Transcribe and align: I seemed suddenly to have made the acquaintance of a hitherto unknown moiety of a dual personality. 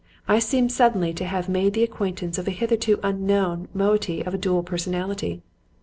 I 0.27 0.39
seemed 0.39 0.71
suddenly 0.71 1.13
to 1.13 1.25
have 1.25 1.47
made 1.47 1.73
the 1.73 1.83
acquaintance 1.83 2.39
of 2.39 2.47
a 2.47 2.49
hitherto 2.49 2.99
unknown 3.03 3.67
moiety 3.71 4.25
of 4.25 4.33
a 4.33 4.37
dual 4.39 4.63
personality. 4.63 5.43